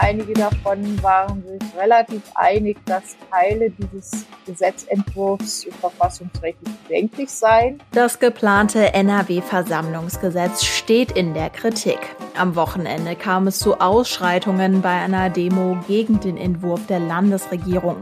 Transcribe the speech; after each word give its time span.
Einige 0.00 0.32
davon 0.32 1.02
waren 1.02 1.42
sich 1.42 1.80
relativ 1.80 2.22
einig, 2.34 2.76
dass 2.86 3.16
Teile 3.30 3.70
dieses 3.70 4.26
Gesetzentwurfs 4.46 5.66
verfassungsrechtlich 5.80 6.74
bedenklich 6.88 7.30
seien. 7.30 7.80
Das 7.92 8.18
geplante 8.18 8.92
NRW-Versammlungsgesetz 8.92 10.64
steht 10.64 11.12
in 11.12 11.34
der 11.34 11.50
Kritik. 11.50 11.98
Am 12.36 12.56
Wochenende 12.56 13.14
kam 13.14 13.46
es 13.46 13.58
zu 13.58 13.80
Ausschreitungen 13.80 14.82
bei 14.82 15.00
einer 15.00 15.30
Demo 15.30 15.78
gegen 15.86 16.20
den 16.20 16.36
Entwurf 16.36 16.86
der 16.86 16.98
Landesregierung. 16.98 17.96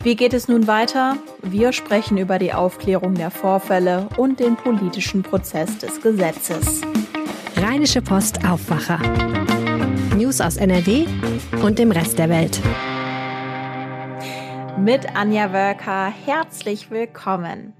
Wie 0.00 0.16
geht 0.16 0.32
es 0.32 0.48
nun 0.48 0.66
weiter? 0.66 1.16
Wir 1.42 1.72
sprechen 1.72 2.18
über 2.18 2.38
die 2.38 2.54
Aufklärung 2.54 3.14
der 3.14 3.30
Vorfälle 3.30 4.08
und 4.16 4.40
den 4.40 4.56
politischen 4.56 5.22
Prozess 5.22 5.78
des 5.78 6.00
Gesetzes. 6.00 6.80
Rheinische 7.56 8.00
Post 8.00 8.44
Aufwacher. 8.46 9.00
News 10.18 10.40
aus 10.40 10.56
NRW 10.56 11.06
und 11.62 11.78
dem 11.78 11.92
Rest 11.92 12.18
der 12.18 12.28
Welt. 12.28 12.60
Mit 14.76 15.14
Anja 15.14 15.52
Wölker 15.52 16.12
herzlich 16.26 16.90
willkommen. 16.90 17.72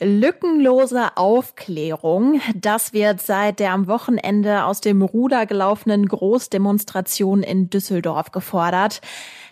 Lückenlose 0.00 1.18
Aufklärung, 1.18 2.40
das 2.54 2.94
wird 2.94 3.20
seit 3.20 3.60
der 3.60 3.72
am 3.72 3.88
Wochenende 3.88 4.64
aus 4.64 4.80
dem 4.80 5.02
Ruder 5.02 5.44
gelaufenen 5.44 6.06
Großdemonstration 6.08 7.42
in 7.42 7.68
Düsseldorf 7.68 8.32
gefordert. 8.32 9.02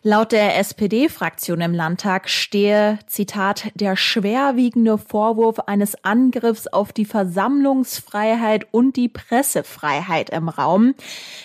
Laut 0.04 0.30
der 0.30 0.56
SPD-Fraktion 0.58 1.60
im 1.60 1.74
Landtag 1.74 2.28
stehe, 2.28 3.00
Zitat, 3.08 3.64
der 3.74 3.96
schwerwiegende 3.96 4.96
Vorwurf 4.96 5.58
eines 5.66 6.04
Angriffs 6.04 6.68
auf 6.68 6.92
die 6.92 7.04
Versammlungsfreiheit 7.04 8.68
und 8.70 8.94
die 8.94 9.08
Pressefreiheit 9.08 10.30
im 10.30 10.48
Raum. 10.48 10.94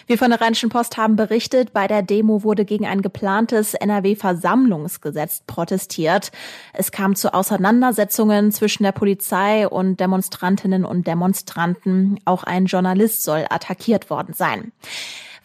Wir 0.05 0.19
von 0.19 0.29
der 0.29 0.39
Rheinischen 0.39 0.69
Post 0.69 0.97
haben 0.97 1.15
berichtet, 1.15 1.73
bei 1.73 1.87
der 1.87 2.03
Demo 2.03 2.43
wurde 2.43 2.63
gegen 2.63 2.85
ein 2.85 3.01
geplantes 3.01 3.73
NRW-Versammlungsgesetz 3.73 5.41
protestiert. 5.47 6.31
Es 6.73 6.91
kam 6.91 7.15
zu 7.15 7.33
Auseinandersetzungen 7.33 8.51
zwischen 8.51 8.83
der 8.83 8.91
Polizei 8.91 9.67
und 9.67 9.99
Demonstrantinnen 9.99 10.85
und 10.85 11.07
Demonstranten. 11.07 12.19
Auch 12.25 12.43
ein 12.43 12.67
Journalist 12.67 13.23
soll 13.23 13.47
attackiert 13.49 14.11
worden 14.11 14.35
sein. 14.35 14.73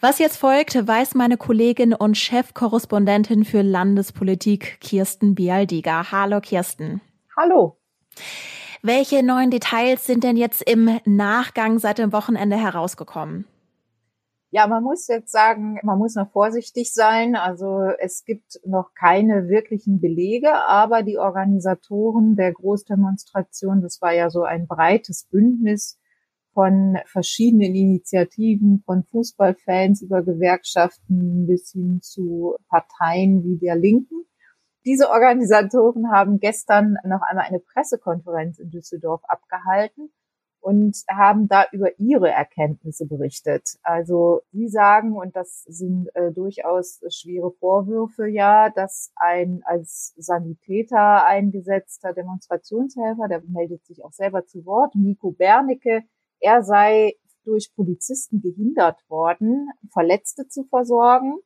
Was 0.01 0.17
jetzt 0.17 0.37
folgt, 0.37 0.87
weiß 0.87 1.15
meine 1.15 1.35
Kollegin 1.35 1.93
und 1.93 2.15
Chefkorrespondentin 2.15 3.43
für 3.43 3.61
Landespolitik 3.61 4.79
Kirsten 4.79 5.35
Bialdiger. 5.35 6.09
Hallo 6.09 6.39
Kirsten. 6.39 7.01
Hallo. 7.35 7.75
Welche 8.81 9.23
neuen 9.23 9.51
Details 9.51 10.05
sind 10.05 10.23
denn 10.23 10.37
jetzt 10.37 10.61
im 10.61 11.01
Nachgang 11.03 11.79
seit 11.79 11.97
dem 11.97 12.13
Wochenende 12.13 12.55
herausgekommen? 12.55 13.45
Ja, 14.51 14.67
man 14.67 14.83
muss 14.83 15.05
jetzt 15.09 15.33
sagen, 15.33 15.79
man 15.83 15.99
muss 15.99 16.15
noch 16.15 16.31
vorsichtig 16.31 16.93
sein. 16.93 17.35
Also 17.35 17.81
es 17.99 18.23
gibt 18.23 18.57
noch 18.65 18.93
keine 18.93 19.49
wirklichen 19.49 19.99
Belege, 19.99 20.65
aber 20.65 21.03
die 21.03 21.17
Organisatoren 21.17 22.37
der 22.37 22.53
Großdemonstration, 22.53 23.81
das 23.81 24.01
war 24.01 24.13
ja 24.13 24.29
so 24.29 24.43
ein 24.43 24.65
breites 24.65 25.25
Bündnis 25.25 25.99
von 26.53 26.97
verschiedenen 27.05 27.75
Initiativen, 27.75 28.81
von 28.85 29.03
Fußballfans 29.03 30.01
über 30.01 30.23
Gewerkschaften 30.23 31.47
bis 31.47 31.71
hin 31.71 32.01
zu 32.01 32.55
Parteien 32.69 33.43
wie 33.43 33.57
der 33.57 33.75
Linken. 33.75 34.25
Diese 34.85 35.09
Organisatoren 35.09 36.11
haben 36.11 36.39
gestern 36.39 36.97
noch 37.05 37.21
einmal 37.21 37.45
eine 37.45 37.59
Pressekonferenz 37.59 38.59
in 38.59 38.71
Düsseldorf 38.71 39.21
abgehalten 39.27 40.11
und 40.61 41.03
haben 41.09 41.47
da 41.47 41.65
über 41.71 41.97
ihre 41.99 42.29
Erkenntnisse 42.29 43.05
berichtet. 43.05 43.77
Also 43.83 44.41
sie 44.51 44.67
sagen, 44.67 45.13
und 45.13 45.35
das 45.35 45.63
sind 45.63 46.09
äh, 46.15 46.31
durchaus 46.31 47.01
schwere 47.09 47.51
Vorwürfe, 47.51 48.27
ja, 48.27 48.69
dass 48.69 49.11
ein 49.15 49.61
als 49.65 50.13
Sanitäter 50.17 51.25
eingesetzter 51.25 52.13
Demonstrationshelfer, 52.13 53.27
der 53.27 53.41
meldet 53.47 53.85
sich 53.85 54.03
auch 54.03 54.11
selber 54.11 54.45
zu 54.45 54.65
Wort, 54.65 54.95
Nico 54.95 55.31
Bernecke, 55.31 56.03
er 56.39 56.63
sei 56.63 57.13
durch 57.43 57.73
Polizisten 57.75 58.41
gehindert 58.41 59.01
worden, 59.09 59.69
Verletzte 59.91 60.47
zu 60.47 60.65
versorgen. 60.65 61.39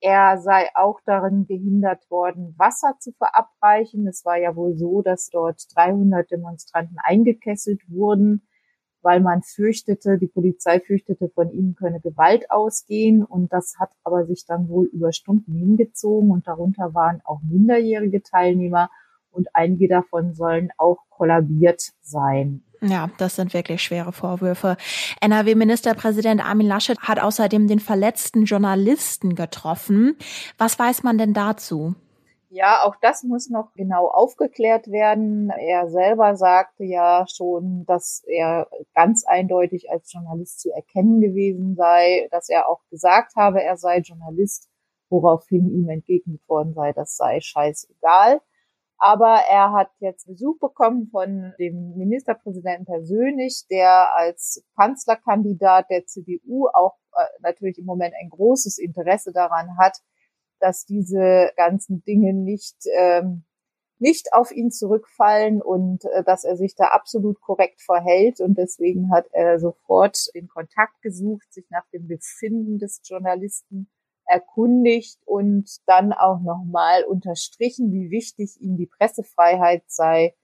Er 0.00 0.38
sei 0.38 0.70
auch 0.74 1.00
darin 1.04 1.46
gehindert 1.46 2.10
worden, 2.10 2.54
Wasser 2.56 2.96
zu 3.00 3.12
verabreichen. 3.12 4.06
Es 4.06 4.24
war 4.24 4.38
ja 4.38 4.56
wohl 4.56 4.74
so, 4.74 5.02
dass 5.02 5.28
dort 5.28 5.62
300 5.74 6.30
Demonstranten 6.30 6.96
eingekesselt 7.02 7.82
wurden, 7.88 8.46
weil 9.02 9.20
man 9.20 9.42
fürchtete, 9.42 10.16
die 10.16 10.26
Polizei 10.28 10.80
fürchtete, 10.80 11.28
von 11.28 11.50
ihnen 11.50 11.74
könne 11.74 12.00
Gewalt 12.00 12.50
ausgehen. 12.50 13.22
Und 13.24 13.52
das 13.52 13.74
hat 13.78 13.90
aber 14.02 14.24
sich 14.24 14.46
dann 14.46 14.68
wohl 14.68 14.86
über 14.86 15.12
Stunden 15.12 15.52
hingezogen. 15.52 16.30
Und 16.30 16.46
darunter 16.46 16.94
waren 16.94 17.20
auch 17.24 17.40
minderjährige 17.42 18.22
Teilnehmer. 18.22 18.90
Und 19.30 19.48
einige 19.54 19.88
davon 19.88 20.34
sollen 20.34 20.70
auch 20.76 20.98
kollabiert 21.08 21.82
sein. 22.00 22.62
Ja, 22.82 23.10
das 23.18 23.36
sind 23.36 23.52
wirklich 23.52 23.82
schwere 23.82 24.12
Vorwürfe. 24.12 24.76
NRW-Ministerpräsident 25.20 26.44
Armin 26.44 26.66
Laschet 26.66 26.98
hat 27.00 27.20
außerdem 27.20 27.68
den 27.68 27.78
verletzten 27.78 28.44
Journalisten 28.44 29.34
getroffen. 29.34 30.16
Was 30.56 30.78
weiß 30.78 31.02
man 31.02 31.18
denn 31.18 31.34
dazu? 31.34 31.94
Ja, 32.52 32.82
auch 32.82 32.96
das 33.00 33.22
muss 33.22 33.48
noch 33.48 33.72
genau 33.74 34.08
aufgeklärt 34.08 34.88
werden. 34.88 35.50
Er 35.50 35.88
selber 35.88 36.34
sagte 36.34 36.82
ja 36.82 37.24
schon, 37.32 37.84
dass 37.86 38.24
er 38.26 38.66
ganz 38.92 39.24
eindeutig 39.24 39.88
als 39.90 40.12
Journalist 40.12 40.58
zu 40.60 40.72
erkennen 40.72 41.20
gewesen 41.20 41.76
sei, 41.76 42.28
dass 42.32 42.48
er 42.48 42.68
auch 42.68 42.80
gesagt 42.90 43.36
habe, 43.36 43.62
er 43.62 43.76
sei 43.76 43.98
Journalist, 43.98 44.68
woraufhin 45.10 45.70
ihm 45.70 45.88
entgegnet 45.90 46.40
worden 46.48 46.74
sei, 46.74 46.92
das 46.92 47.16
sei 47.16 47.40
scheißegal. 47.40 48.40
Aber 49.02 49.40
er 49.48 49.72
hat 49.72 49.90
jetzt 50.00 50.26
Besuch 50.26 50.58
bekommen 50.58 51.08
von 51.10 51.54
dem 51.58 51.96
Ministerpräsidenten 51.96 52.84
persönlich, 52.84 53.64
der 53.70 54.14
als 54.14 54.62
Kanzlerkandidat 54.76 55.86
der 55.88 56.04
CDU 56.04 56.68
auch 56.68 56.98
äh, 57.16 57.24
natürlich 57.40 57.78
im 57.78 57.86
Moment 57.86 58.14
ein 58.20 58.28
großes 58.28 58.76
Interesse 58.76 59.32
daran 59.32 59.78
hat, 59.78 59.96
dass 60.60 60.84
diese 60.84 61.50
ganzen 61.56 62.04
Dinge 62.04 62.34
nicht 62.34 62.76
ähm, 62.94 63.44
nicht 64.00 64.32
auf 64.32 64.50
ihn 64.50 64.70
zurückfallen 64.70 65.60
und 65.62 66.04
äh, 66.06 66.24
dass 66.24 66.44
er 66.44 66.56
sich 66.56 66.74
da 66.74 66.86
absolut 66.86 67.40
korrekt 67.40 67.82
verhält. 67.82 68.40
Und 68.40 68.56
deswegen 68.56 69.12
hat 69.12 69.26
er 69.32 69.60
sofort 69.60 70.26
in 70.32 70.48
Kontakt 70.48 71.00
gesucht, 71.02 71.52
sich 71.52 71.66
nach 71.70 71.86
dem 71.92 72.08
Befinden 72.08 72.78
des 72.78 73.02
Journalisten 73.04 73.90
erkundigt 74.30 75.18
und 75.24 75.68
dann 75.86 76.12
auch 76.12 76.40
nochmal 76.40 77.04
unterstrichen, 77.04 77.92
wie 77.92 78.10
wichtig 78.10 78.60
ihm 78.60 78.76
die 78.76 78.86
Pressefreiheit 78.86 79.82
sei 79.88 80.34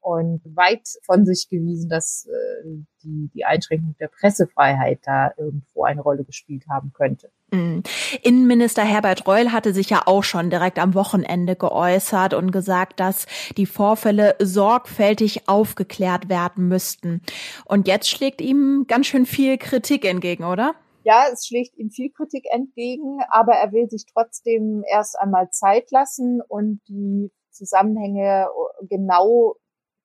und 0.00 0.42
weit 0.44 0.86
von 1.04 1.24
sich 1.24 1.48
gewiesen, 1.48 1.88
dass 1.88 2.26
äh, 2.26 2.68
die, 3.02 3.30
die 3.34 3.44
Einschränkung 3.44 3.94
der 3.98 4.08
Pressefreiheit 4.08 5.00
da 5.04 5.32
irgendwo 5.38 5.84
eine 5.84 6.02
Rolle 6.02 6.24
gespielt 6.24 6.64
haben 6.68 6.92
könnte. 6.92 7.30
Mhm. 7.50 7.82
Innenminister 8.22 8.82
Herbert 8.82 9.26
Reul 9.26 9.52
hatte 9.52 9.72
sich 9.72 9.90
ja 9.90 10.02
auch 10.06 10.22
schon 10.22 10.50
direkt 10.50 10.78
am 10.78 10.94
Wochenende 10.94 11.56
geäußert 11.56 12.34
und 12.34 12.50
gesagt, 12.50 13.00
dass 13.00 13.26
die 13.56 13.66
Vorfälle 13.66 14.36
sorgfältig 14.38 15.48
aufgeklärt 15.48 16.28
werden 16.28 16.68
müssten. 16.68 17.22
Und 17.64 17.88
jetzt 17.88 18.08
schlägt 18.08 18.40
ihm 18.40 18.84
ganz 18.86 19.06
schön 19.06 19.26
viel 19.26 19.58
Kritik 19.58 20.04
entgegen, 20.04 20.44
oder? 20.44 20.74
Ja, 21.10 21.24
es 21.32 21.44
schlägt 21.44 21.76
ihm 21.76 21.90
viel 21.90 22.12
Kritik 22.12 22.46
entgegen, 22.52 23.18
aber 23.30 23.54
er 23.54 23.72
will 23.72 23.90
sich 23.90 24.06
trotzdem 24.06 24.84
erst 24.86 25.18
einmal 25.18 25.50
Zeit 25.50 25.90
lassen 25.90 26.40
und 26.40 26.80
die 26.86 27.32
Zusammenhänge 27.50 28.46
genau 28.82 29.56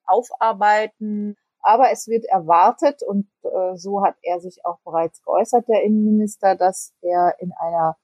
aufarbeiten. 0.08 1.36
Aber 1.60 1.92
es 1.92 2.08
wird 2.08 2.26
erwartet, 2.26 3.04
und 3.04 3.30
äh, 3.44 3.76
so 3.76 4.04
hat 4.04 4.16
er 4.24 4.40
sich 4.40 4.66
auch 4.66 4.80
bereits 4.84 5.22
geäußert, 5.22 5.68
der 5.68 5.84
Innenminister, 5.84 6.56
dass 6.56 6.96
er 7.02 7.36
in 7.38 7.52
einer 7.52 7.98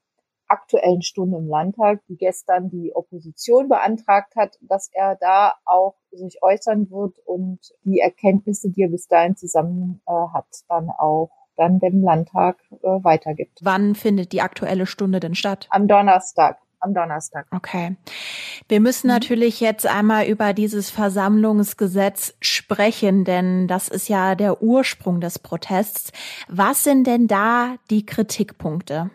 aktuellen 0.46 1.02
Stunde 1.02 1.38
im 1.38 1.48
Landtag, 1.48 2.02
die 2.06 2.16
gestern 2.16 2.70
die 2.70 2.94
Opposition 2.94 3.68
beantragt 3.68 4.36
hat, 4.36 4.58
dass 4.60 4.88
er 4.92 5.16
da 5.16 5.54
auch 5.64 5.96
sich 6.12 6.40
äußern 6.40 6.88
wird 6.88 7.18
und 7.24 7.58
die 7.82 7.98
Erkenntnisse, 7.98 8.70
die 8.70 8.82
er 8.82 8.90
bis 8.90 9.08
dahin 9.08 9.34
zusammen 9.34 10.02
äh, 10.06 10.12
hat, 10.12 10.46
dann 10.68 10.88
auch 10.90 11.41
dann 11.56 11.78
dem 11.78 12.02
Landtag 12.02 12.56
äh, 12.70 12.76
weitergibt. 13.02 13.58
Wann 13.62 13.94
findet 13.94 14.32
die 14.32 14.42
aktuelle 14.42 14.86
Stunde 14.86 15.20
denn 15.20 15.34
statt? 15.34 15.66
Am 15.70 15.88
Donnerstag. 15.88 16.58
Am 16.80 16.94
Donnerstag. 16.94 17.46
Okay. 17.52 17.96
Wir 18.68 18.80
müssen 18.80 19.06
mhm. 19.06 19.14
natürlich 19.14 19.60
jetzt 19.60 19.86
einmal 19.86 20.26
über 20.26 20.52
dieses 20.52 20.90
Versammlungsgesetz 20.90 22.34
sprechen, 22.40 23.24
denn 23.24 23.68
das 23.68 23.88
ist 23.88 24.08
ja 24.08 24.34
der 24.34 24.62
Ursprung 24.62 25.20
des 25.20 25.38
Protests. 25.38 26.10
Was 26.48 26.82
sind 26.82 27.06
denn 27.06 27.28
da 27.28 27.76
die 27.90 28.04
Kritikpunkte? 28.04 29.10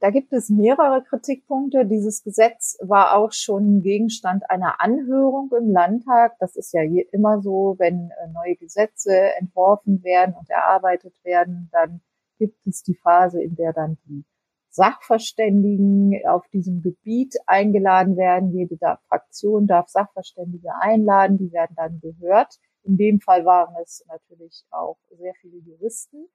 Da 0.00 0.10
gibt 0.10 0.32
es 0.32 0.50
mehrere 0.50 1.02
Kritikpunkte. 1.02 1.86
Dieses 1.86 2.22
Gesetz 2.22 2.76
war 2.82 3.16
auch 3.16 3.32
schon 3.32 3.82
Gegenstand 3.82 4.48
einer 4.50 4.80
Anhörung 4.80 5.50
im 5.58 5.70
Landtag. 5.70 6.36
Das 6.38 6.54
ist 6.54 6.72
ja 6.74 6.82
immer 7.12 7.40
so, 7.40 7.76
wenn 7.78 8.10
äh, 8.10 8.28
neue 8.32 8.56
Gesetze 8.56 9.34
entworfen 9.38 10.04
werden 10.04 10.34
und 10.38 10.50
erarbeitet 10.50 11.14
werden, 11.24 11.70
dann 11.72 12.02
gibt 12.38 12.66
es 12.66 12.82
die 12.82 12.94
Phase, 12.94 13.42
in 13.42 13.56
der 13.56 13.72
dann 13.72 13.96
die 14.06 14.24
Sachverständigen 14.68 16.20
auf 16.28 16.46
diesem 16.48 16.82
Gebiet 16.82 17.34
eingeladen 17.46 18.18
werden. 18.18 18.52
Jede 18.52 18.76
Fraktion 19.08 19.66
darf 19.66 19.88
Sachverständige 19.88 20.68
einladen, 20.78 21.38
die 21.38 21.50
werden 21.50 21.74
dann 21.76 22.00
gehört. 22.00 22.58
In 22.82 22.98
dem 22.98 23.20
Fall 23.20 23.46
waren 23.46 23.74
es 23.82 24.04
natürlich 24.08 24.66
auch 24.70 24.98
sehr 25.10 25.32
viele 25.40 25.56
Juristen. 25.56 26.28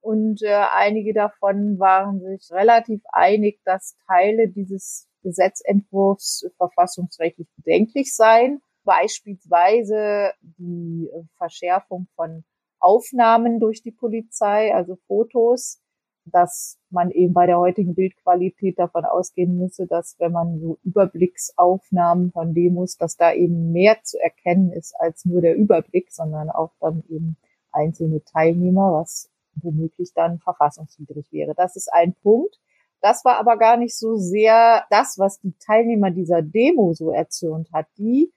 Und 0.00 0.42
äh, 0.42 0.64
einige 0.74 1.12
davon 1.12 1.78
waren 1.78 2.20
sich 2.20 2.50
relativ 2.50 3.02
einig, 3.12 3.60
dass 3.64 3.96
Teile 4.06 4.48
dieses 4.48 5.08
Gesetzentwurfs 5.22 6.50
verfassungsrechtlich 6.56 7.48
bedenklich 7.56 8.14
seien. 8.14 8.62
Beispielsweise 8.84 10.32
die 10.40 11.10
Verschärfung 11.36 12.08
von 12.16 12.44
Aufnahmen 12.78 13.60
durch 13.60 13.82
die 13.82 13.92
Polizei, 13.92 14.74
also 14.74 14.96
Fotos, 15.06 15.82
dass 16.24 16.78
man 16.90 17.10
eben 17.10 17.34
bei 17.34 17.46
der 17.46 17.58
heutigen 17.58 17.94
Bildqualität 17.94 18.78
davon 18.78 19.04
ausgehen 19.04 19.58
müsse, 19.58 19.86
dass 19.86 20.16
wenn 20.18 20.32
man 20.32 20.60
so 20.60 20.78
Überblicksaufnahmen 20.82 22.32
von 22.32 22.54
Demos, 22.54 22.96
dass 22.96 23.16
da 23.16 23.32
eben 23.32 23.72
mehr 23.72 23.98
zu 24.02 24.18
erkennen 24.18 24.72
ist 24.72 24.94
als 24.98 25.24
nur 25.24 25.40
der 25.42 25.56
Überblick, 25.56 26.10
sondern 26.10 26.50
auch 26.50 26.72
dann 26.80 27.02
eben 27.08 27.36
einzelne 27.72 28.22
Teilnehmer, 28.24 28.92
was 28.92 29.30
womöglich 29.62 30.12
dann 30.14 30.38
verfassungswidrig 30.38 31.30
wäre. 31.32 31.54
Das 31.54 31.76
ist 31.76 31.92
ein 31.92 32.14
Punkt. 32.14 32.58
Das 33.00 33.24
war 33.24 33.36
aber 33.36 33.56
gar 33.56 33.76
nicht 33.76 33.96
so 33.96 34.16
sehr 34.16 34.84
das, 34.90 35.18
was 35.18 35.40
die 35.40 35.54
Teilnehmer 35.58 36.10
dieser 36.10 36.42
Demo 36.42 36.92
so 36.92 37.10
erzürnt 37.10 37.72
hat. 37.72 37.86
Die 37.96 38.32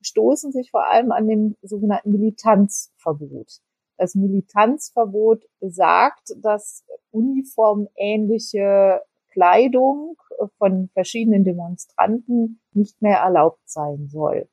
stoßen 0.00 0.52
sich 0.52 0.70
vor 0.70 0.88
allem 0.88 1.12
an 1.12 1.28
dem 1.28 1.56
sogenannten 1.62 2.10
Militanzverbot. 2.10 3.60
Das 3.96 4.14
Militanzverbot 4.14 5.44
besagt, 5.60 6.34
dass 6.40 6.84
uniformähnliche 7.10 9.02
Kleidung 9.32 10.16
von 10.58 10.88
verschiedenen 10.94 11.44
Demonstranten 11.44 12.60
nicht 12.72 13.02
mehr 13.02 13.18
erlaubt 13.18 13.68
sein 13.68 14.08
soll. 14.08 14.48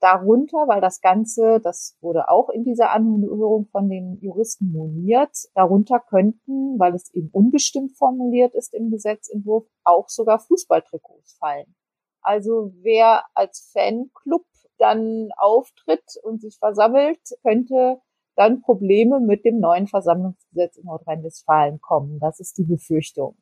Darunter, 0.00 0.66
weil 0.66 0.80
das 0.80 1.00
Ganze, 1.00 1.60
das 1.60 1.96
wurde 2.00 2.28
auch 2.28 2.48
in 2.48 2.64
dieser 2.64 2.90
Anhörung 2.90 3.66
von 3.66 3.88
den 3.88 4.18
Juristen 4.20 4.72
moniert, 4.72 5.36
darunter 5.54 6.00
könnten, 6.00 6.78
weil 6.78 6.94
es 6.94 7.12
eben 7.14 7.28
unbestimmt 7.32 7.96
formuliert 7.96 8.54
ist 8.54 8.72
im 8.74 8.90
Gesetzentwurf, 8.90 9.66
auch 9.84 10.08
sogar 10.08 10.38
Fußballtrikots 10.38 11.36
fallen. 11.38 11.74
Also 12.22 12.72
wer 12.80 13.24
als 13.34 13.70
Fanclub 13.72 14.46
dann 14.78 15.30
auftritt 15.36 16.16
und 16.22 16.40
sich 16.40 16.58
versammelt, 16.58 17.20
könnte 17.42 18.00
dann 18.36 18.62
Probleme 18.62 19.20
mit 19.20 19.44
dem 19.44 19.60
neuen 19.60 19.86
Versammlungsgesetz 19.86 20.78
in 20.78 20.84
Nordrhein-Westfalen 20.84 21.80
kommen. 21.80 22.18
Das 22.20 22.40
ist 22.40 22.56
die 22.56 22.64
Befürchtung. 22.64 23.36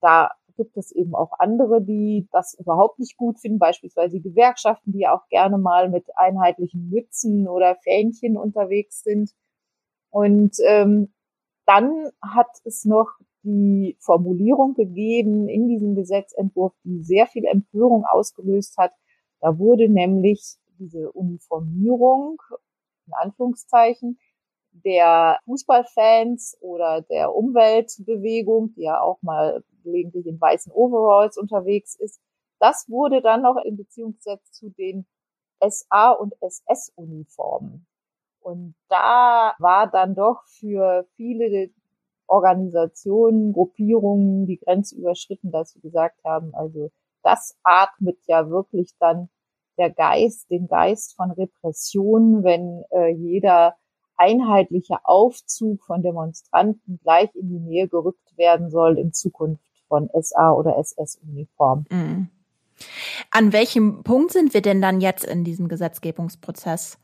Da 0.00 0.32
gibt 0.60 0.76
es 0.76 0.92
eben 0.92 1.14
auch 1.14 1.32
andere, 1.38 1.80
die 1.80 2.28
das 2.32 2.52
überhaupt 2.52 2.98
nicht 2.98 3.16
gut 3.16 3.40
finden, 3.40 3.58
beispielsweise 3.58 4.20
Gewerkschaften, 4.20 4.92
die 4.92 5.08
auch 5.08 5.26
gerne 5.30 5.56
mal 5.56 5.88
mit 5.88 6.04
einheitlichen 6.16 6.90
Mützen 6.90 7.48
oder 7.48 7.76
Fähnchen 7.76 8.36
unterwegs 8.36 9.02
sind. 9.02 9.30
Und 10.10 10.56
ähm, 10.66 11.14
dann 11.64 12.10
hat 12.20 12.50
es 12.64 12.84
noch 12.84 13.08
die 13.42 13.96
Formulierung 14.00 14.74
gegeben 14.74 15.48
in 15.48 15.66
diesem 15.66 15.94
Gesetzentwurf, 15.94 16.74
die 16.84 17.02
sehr 17.02 17.26
viel 17.26 17.46
Empörung 17.46 18.04
ausgelöst 18.04 18.76
hat. 18.76 18.92
Da 19.40 19.58
wurde 19.58 19.88
nämlich 19.88 20.58
diese 20.78 21.10
Uniformierung, 21.12 22.36
in 23.06 23.14
Anführungszeichen, 23.14 24.18
der 24.72 25.38
Fußballfans 25.46 26.58
oder 26.60 27.00
der 27.00 27.34
Umweltbewegung, 27.34 28.74
die 28.74 28.82
ja 28.82 29.00
auch 29.00 29.22
mal 29.22 29.64
gelegentlich 29.82 30.26
in 30.26 30.40
weißen 30.40 30.72
Overalls 30.72 31.36
unterwegs 31.36 31.94
ist, 31.96 32.20
das 32.58 32.88
wurde 32.88 33.22
dann 33.22 33.42
noch 33.42 33.56
in 33.64 33.76
Beziehung 33.76 34.14
gesetzt 34.14 34.54
zu 34.54 34.70
den 34.70 35.06
SA- 35.60 36.12
und 36.12 36.34
SS-Uniformen. 36.40 37.86
Und 38.40 38.74
da 38.88 39.54
war 39.58 39.90
dann 39.90 40.14
doch 40.14 40.44
für 40.46 41.06
viele 41.16 41.70
Organisationen, 42.26 43.52
Gruppierungen 43.52 44.46
die 44.46 44.58
Grenze 44.58 44.96
überschritten, 44.96 45.50
dass 45.50 45.72
sie 45.72 45.80
gesagt 45.80 46.22
haben, 46.24 46.54
also 46.54 46.90
das 47.22 47.58
atmet 47.62 48.18
ja 48.26 48.48
wirklich 48.48 48.92
dann 48.98 49.28
der 49.76 49.90
Geist, 49.90 50.50
den 50.50 50.68
Geist 50.68 51.16
von 51.16 51.30
Repression, 51.32 52.44
wenn 52.44 52.84
äh, 52.90 53.08
jeder 53.08 53.76
einheitliche 54.16 54.98
Aufzug 55.04 55.82
von 55.82 56.02
Demonstranten 56.02 57.00
gleich 57.02 57.34
in 57.34 57.48
die 57.48 57.58
Nähe 57.58 57.88
gerückt 57.88 58.36
werden 58.36 58.70
soll 58.70 58.98
in 58.98 59.12
Zukunft 59.12 59.64
von 59.90 60.08
SA 60.18 60.52
oder 60.52 60.78
SS-Uniform. 60.78 61.84
Mhm. 61.90 62.28
An 63.30 63.52
welchem 63.52 64.02
Punkt 64.04 64.32
sind 64.32 64.54
wir 64.54 64.62
denn 64.62 64.80
dann 64.80 65.00
jetzt 65.00 65.24
in 65.24 65.44
diesem 65.44 65.68
Gesetzgebungsprozess? 65.68 66.96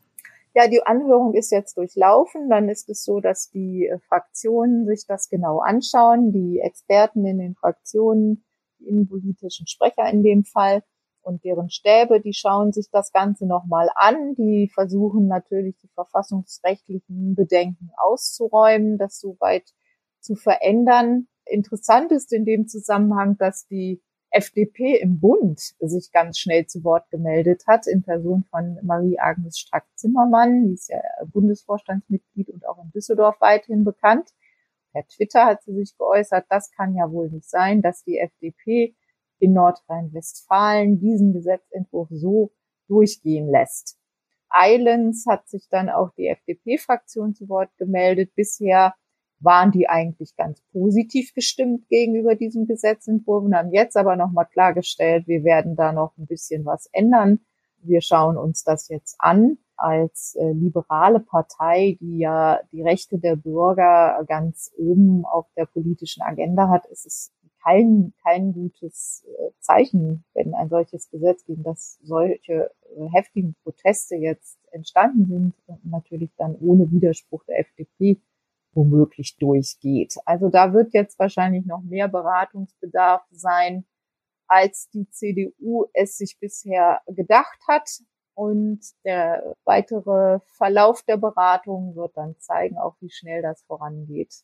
Ja, 0.55 0.67
die 0.67 0.81
Anhörung 0.83 1.35
ist 1.35 1.51
jetzt 1.51 1.77
durchlaufen. 1.77 2.49
Dann 2.49 2.67
ist 2.67 2.89
es 2.89 3.03
so, 3.03 3.19
dass 3.19 3.51
die 3.51 3.85
äh, 3.85 3.99
Fraktionen 3.99 4.87
sich 4.87 5.05
das 5.05 5.29
genau 5.29 5.59
anschauen, 5.59 6.31
die 6.31 6.59
Experten 6.59 7.27
in 7.27 7.37
den 7.37 7.53
Fraktionen, 7.53 8.43
die 8.79 8.87
innenpolitischen 8.87 9.67
Sprecher 9.67 10.09
in 10.09 10.23
dem 10.23 10.45
Fall 10.45 10.81
und 11.21 11.43
deren 11.43 11.69
Stäbe, 11.69 12.21
die 12.21 12.33
schauen 12.33 12.71
sich 12.71 12.89
das 12.89 13.11
Ganze 13.11 13.45
nochmal 13.45 13.89
an. 13.95 14.33
Die 14.35 14.71
versuchen 14.73 15.27
natürlich 15.27 15.77
die 15.77 15.89
verfassungsrechtlichen 15.89 17.35
Bedenken 17.35 17.91
auszuräumen, 17.97 18.97
das 18.97 19.19
soweit 19.19 19.73
zu 20.21 20.35
verändern. 20.35 21.27
Interessant 21.49 22.11
ist 22.11 22.33
in 22.33 22.45
dem 22.45 22.67
Zusammenhang, 22.67 23.37
dass 23.37 23.67
die 23.67 24.01
FDP 24.29 24.99
im 24.99 25.19
Bund 25.19 25.59
sich 25.79 26.11
ganz 26.11 26.37
schnell 26.37 26.67
zu 26.67 26.83
Wort 26.83 27.09
gemeldet 27.09 27.63
hat, 27.65 27.87
in 27.87 28.03
Person 28.03 28.43
von 28.49 28.77
Marie-Agnes 28.83 29.57
Strack-Zimmermann, 29.57 30.67
die 30.67 30.73
ist 30.73 30.89
ja 30.89 30.99
Bundesvorstandsmitglied 31.31 32.49
und 32.49 32.67
auch 32.67 32.83
in 32.83 32.91
Düsseldorf 32.91 33.39
weithin 33.39 33.83
bekannt. 33.83 34.29
Per 34.91 35.07
Twitter 35.07 35.45
hat 35.45 35.63
sie 35.63 35.73
sich 35.73 35.97
geäußert, 35.97 36.45
das 36.49 36.71
kann 36.71 36.95
ja 36.95 37.11
wohl 37.11 37.29
nicht 37.29 37.49
sein, 37.49 37.81
dass 37.81 38.03
die 38.03 38.17
FDP 38.17 38.95
in 39.39 39.53
Nordrhein-Westfalen 39.53 40.99
diesen 40.99 41.33
Gesetzentwurf 41.33 42.09
so 42.11 42.51
durchgehen 42.87 43.49
lässt. 43.49 43.97
Eilens 44.49 45.25
hat 45.27 45.47
sich 45.47 45.67
dann 45.69 45.89
auch 45.89 46.11
die 46.17 46.27
FDP-Fraktion 46.27 47.33
zu 47.33 47.49
Wort 47.49 47.69
gemeldet. 47.77 48.33
Bisher 48.35 48.95
waren 49.39 49.71
die 49.71 49.87
eigentlich 49.87 50.35
ganz 50.35 50.61
positiv 50.71 51.33
gestimmt 51.33 51.87
gegenüber 51.89 52.35
diesem 52.35 52.65
Gesetzentwurf 52.65 53.43
und 53.43 53.55
haben 53.55 53.71
jetzt 53.71 53.95
aber 53.95 54.15
nochmal 54.15 54.47
klargestellt, 54.51 55.27
wir 55.27 55.43
werden 55.43 55.75
da 55.75 55.91
noch 55.91 56.17
ein 56.17 56.25
bisschen 56.25 56.65
was 56.65 56.89
ändern. 56.91 57.39
Wir 57.81 58.01
schauen 58.01 58.37
uns 58.37 58.63
das 58.63 58.89
jetzt 58.89 59.15
an 59.19 59.57
als 59.75 60.35
äh, 60.35 60.51
liberale 60.51 61.19
Partei, 61.19 61.97
die 62.01 62.17
ja 62.17 62.59
die 62.71 62.81
Rechte 62.81 63.19
der 63.19 63.35
Bürger 63.35 64.23
ganz 64.27 64.71
oben 64.75 65.23
auf 65.23 65.45
der 65.55 65.65
politischen 65.65 66.23
Agenda 66.23 66.69
hat, 66.69 66.87
ist 66.87 67.05
es 67.05 67.31
kein, 67.63 68.13
kein 68.23 68.53
gutes 68.53 69.25
äh, 69.27 69.51
Zeichen, 69.59 70.23
wenn 70.33 70.53
ein 70.53 70.69
solches 70.69 71.09
Gesetz, 71.09 71.45
gegen 71.45 71.63
das 71.63 71.99
solche 72.01 72.71
äh, 72.95 73.07
heftigen 73.11 73.55
Proteste 73.63 74.15
jetzt 74.15 74.57
entstanden 74.71 75.25
sind 75.27 75.53
und 75.67 75.85
natürlich 75.85 76.31
dann 76.37 76.55
ohne 76.55 76.89
Widerspruch 76.91 77.43
der 77.45 77.59
FDP 77.59 78.19
womöglich 78.77 79.35
durchgeht. 79.37 80.15
Also 80.25 80.49
da 80.49 80.71
wird 80.71 80.93
jetzt 80.93 81.17
wahrscheinlich 81.17 81.65
noch 81.65 81.81
mehr 81.81 82.07
Beratungsbedarf 82.07 83.23
sein, 83.31 83.85
als 84.47 84.89
die 84.91 85.09
CDU 85.09 85.85
es 85.93 86.17
sich 86.17 86.37
bisher 86.39 87.01
gedacht 87.07 87.59
hat. 87.67 87.89
Und 88.35 88.81
der 89.03 89.55
weitere 89.65 90.39
Verlauf 90.45 91.01
der 91.01 91.17
Beratung 91.17 91.95
wird 91.95 92.15
dann 92.15 92.35
zeigen, 92.37 92.77
auch 92.77 92.95
wie 93.01 93.09
schnell 93.09 93.41
das 93.41 93.63
vorangeht. 93.63 94.43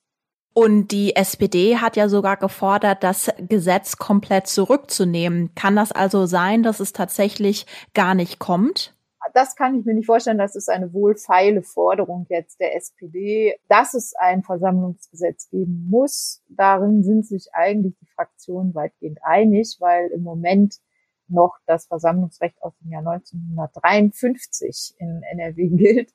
Und 0.55 0.87
die 0.87 1.15
SPD 1.15 1.77
hat 1.77 1.95
ja 1.95 2.09
sogar 2.09 2.37
gefordert, 2.37 3.03
das 3.03 3.31
Gesetz 3.37 3.97
komplett 3.97 4.47
zurückzunehmen. 4.47 5.53
Kann 5.53 5.75
das 5.75 5.91
also 5.91 6.25
sein, 6.25 6.63
dass 6.63 6.79
es 6.79 6.91
tatsächlich 6.91 7.67
gar 7.93 8.15
nicht 8.15 8.39
kommt? 8.39 8.92
Das 9.33 9.55
kann 9.55 9.79
ich 9.79 9.85
mir 9.85 9.95
nicht 9.95 10.05
vorstellen. 10.05 10.37
Das 10.37 10.55
ist 10.55 10.69
eine 10.69 10.93
wohlfeile 10.93 11.63
Forderung 11.63 12.27
jetzt 12.29 12.59
der 12.59 12.75
SPD, 12.75 13.57
dass 13.67 13.95
es 13.95 14.13
ein 14.15 14.43
Versammlungsgesetz 14.43 15.49
geben 15.49 15.87
muss. 15.89 16.43
Darin 16.49 17.03
sind 17.03 17.25
sich 17.25 17.49
eigentlich 17.51 17.95
die 17.99 18.05
Fraktionen 18.05 18.75
weitgehend 18.75 19.19
einig, 19.23 19.77
weil 19.79 20.09
im 20.09 20.21
Moment 20.21 20.75
noch 21.27 21.57
das 21.65 21.87
Versammlungsrecht 21.87 22.61
aus 22.61 22.77
dem 22.77 22.91
Jahr 22.91 23.01
1953 23.07 24.95
in 24.99 25.23
NRW 25.23 25.67
gilt. 25.77 26.13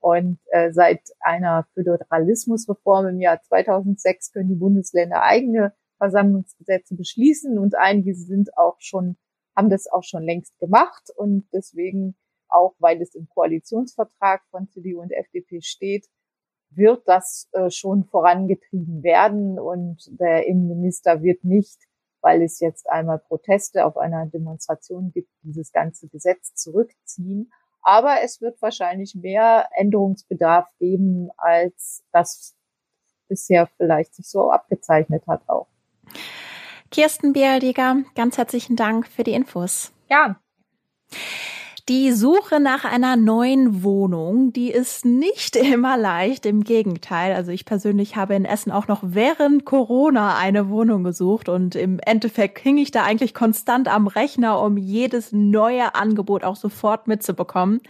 Und 0.00 0.38
äh, 0.50 0.72
seit 0.72 1.02
einer 1.20 1.66
Föderalismusreform 1.74 3.06
im 3.08 3.20
Jahr 3.20 3.40
2006 3.42 4.32
können 4.32 4.48
die 4.48 4.56
Bundesländer 4.56 5.22
eigene 5.22 5.72
Versammlungsgesetze 5.98 6.94
beschließen 6.94 7.58
und 7.58 7.76
einige 7.76 8.14
sind 8.14 8.56
auch 8.58 8.76
schon, 8.78 9.16
haben 9.56 9.70
das 9.70 9.86
auch 9.90 10.04
schon 10.04 10.22
längst 10.22 10.58
gemacht 10.58 11.10
und 11.16 11.48
deswegen 11.52 12.14
auch, 12.56 12.74
weil 12.78 13.00
es 13.02 13.14
im 13.14 13.28
Koalitionsvertrag 13.28 14.42
von 14.50 14.68
CDU 14.68 15.00
und 15.00 15.12
FDP 15.12 15.60
steht, 15.60 16.06
wird 16.70 17.06
das 17.06 17.48
äh, 17.52 17.70
schon 17.70 18.04
vorangetrieben 18.04 19.02
werden 19.02 19.58
und 19.58 20.02
der 20.20 20.46
Innenminister 20.46 21.22
wird 21.22 21.44
nicht, 21.44 21.78
weil 22.20 22.42
es 22.42 22.60
jetzt 22.60 22.88
einmal 22.90 23.18
Proteste 23.18 23.84
auf 23.86 23.96
einer 23.96 24.26
Demonstration 24.26 25.12
gibt, 25.12 25.30
dieses 25.42 25.72
ganze 25.72 26.08
Gesetz 26.08 26.54
zurückziehen. 26.54 27.52
Aber 27.82 28.16
es 28.24 28.40
wird 28.40 28.60
wahrscheinlich 28.60 29.14
mehr 29.14 29.68
Änderungsbedarf 29.76 30.66
geben, 30.78 31.30
als 31.36 32.02
das 32.12 32.56
bisher 33.28 33.68
vielleicht 33.76 34.14
sich 34.14 34.28
so 34.28 34.50
abgezeichnet 34.50 35.24
hat 35.28 35.48
auch. 35.48 35.68
Kirsten 36.90 37.32
Bialdiger, 37.32 38.02
ganz 38.14 38.38
herzlichen 38.38 38.76
Dank 38.76 39.06
für 39.06 39.22
die 39.22 39.34
Infos. 39.34 39.92
Ja. 40.08 40.40
Die 41.88 42.10
Suche 42.10 42.58
nach 42.58 42.84
einer 42.84 43.14
neuen 43.14 43.84
Wohnung, 43.84 44.52
die 44.52 44.72
ist 44.72 45.04
nicht 45.04 45.54
immer 45.72 45.96
leicht. 45.96 46.44
Im 46.44 46.64
Gegenteil. 46.64 47.32
Also 47.32 47.52
ich 47.52 47.64
persönlich 47.64 48.16
habe 48.16 48.34
in 48.34 48.44
Essen 48.44 48.72
auch 48.72 48.88
noch 48.88 49.02
während 49.04 49.64
Corona 49.64 50.36
eine 50.36 50.68
Wohnung 50.68 51.04
gesucht 51.04 51.48
und 51.48 51.76
im 51.76 52.00
Endeffekt 52.04 52.58
hing 52.58 52.76
ich 52.78 52.90
da 52.90 53.04
eigentlich 53.04 53.34
konstant 53.34 53.86
am 53.86 54.08
Rechner, 54.08 54.60
um 54.60 54.76
jedes 54.76 55.30
neue 55.30 55.94
Angebot 55.94 56.42
auch 56.42 56.56
sofort 56.56 57.06
mitzubekommen. 57.06 57.80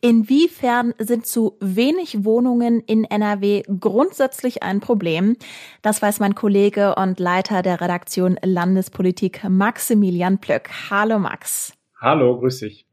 Inwiefern 0.00 0.94
sind 0.98 1.26
zu 1.26 1.56
wenig 1.58 2.24
Wohnungen 2.24 2.78
in 2.86 3.02
NRW 3.02 3.64
grundsätzlich 3.80 4.62
ein 4.62 4.78
Problem? 4.78 5.36
Das 5.82 6.00
weiß 6.00 6.20
mein 6.20 6.36
Kollege 6.36 6.94
und 6.94 7.18
Leiter 7.18 7.62
der 7.62 7.80
Redaktion 7.80 8.38
Landespolitik 8.44 9.42
Maximilian 9.48 10.38
Plöck. 10.38 10.70
Hallo 10.88 11.18
Max. 11.18 11.72
Hallo, 12.00 12.38
grüß 12.38 12.60
dich. 12.60 12.86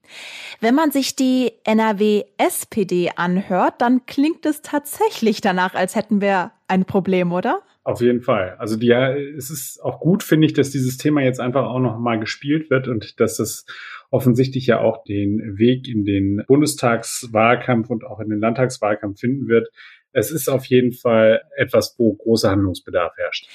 Wenn 0.59 0.75
man 0.75 0.91
sich 0.91 1.15
die 1.15 1.53
NRW-SPD 1.63 3.11
anhört, 3.15 3.75
dann 3.79 4.05
klingt 4.05 4.45
es 4.45 4.61
tatsächlich 4.61 5.41
danach, 5.41 5.73
als 5.73 5.95
hätten 5.95 6.21
wir 6.21 6.51
ein 6.67 6.85
Problem, 6.85 7.31
oder? 7.31 7.61
Auf 7.83 7.99
jeden 7.99 8.21
Fall. 8.21 8.55
Also 8.59 8.75
die, 8.75 8.91
es 8.91 9.49
ist 9.49 9.79
auch 9.83 9.99
gut, 9.99 10.21
finde 10.21 10.45
ich, 10.45 10.53
dass 10.53 10.69
dieses 10.69 10.97
Thema 10.97 11.21
jetzt 11.21 11.39
einfach 11.39 11.65
auch 11.65 11.79
noch 11.79 11.97
mal 11.97 12.19
gespielt 12.19 12.69
wird 12.69 12.87
und 12.87 13.19
dass 13.19 13.37
das 13.37 13.65
offensichtlich 14.11 14.67
ja 14.67 14.79
auch 14.79 15.03
den 15.03 15.57
Weg 15.57 15.87
in 15.87 16.05
den 16.05 16.43
Bundestagswahlkampf 16.47 17.89
und 17.89 18.03
auch 18.03 18.19
in 18.19 18.29
den 18.29 18.39
Landtagswahlkampf 18.39 19.19
finden 19.19 19.47
wird. 19.47 19.69
Es 20.11 20.29
ist 20.29 20.47
auf 20.47 20.65
jeden 20.65 20.91
Fall 20.91 21.41
etwas, 21.57 21.95
wo 21.97 22.13
großer 22.13 22.51
Handlungsbedarf 22.51 23.17
herrscht. 23.17 23.47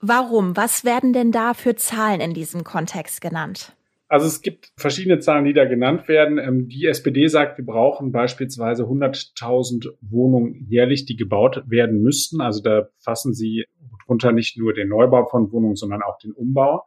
Warum? 0.00 0.56
Was 0.56 0.84
werden 0.84 1.12
denn 1.12 1.30
da 1.30 1.54
für 1.54 1.76
Zahlen 1.76 2.20
in 2.20 2.34
diesem 2.34 2.64
Kontext 2.64 3.20
genannt? 3.20 3.76
Also 4.08 4.26
es 4.26 4.40
gibt 4.40 4.72
verschiedene 4.76 5.18
Zahlen, 5.18 5.44
die 5.44 5.52
da 5.52 5.66
genannt 5.66 6.08
werden. 6.08 6.38
Ähm, 6.38 6.68
die 6.68 6.86
SPD 6.86 7.28
sagt, 7.28 7.58
wir 7.58 7.66
brauchen 7.66 8.10
beispielsweise 8.10 8.84
100.000 8.84 9.90
Wohnungen 10.00 10.66
jährlich, 10.68 11.04
die 11.04 11.16
gebaut 11.16 11.62
werden 11.66 12.00
müssten. 12.00 12.40
Also 12.40 12.62
da 12.62 12.88
fassen 12.98 13.34
sie 13.34 13.66
drunter 14.06 14.32
nicht 14.32 14.56
nur 14.56 14.72
den 14.72 14.88
Neubau 14.88 15.26
von 15.26 15.52
Wohnungen, 15.52 15.76
sondern 15.76 16.02
auch 16.02 16.18
den 16.18 16.32
Umbau. 16.32 16.84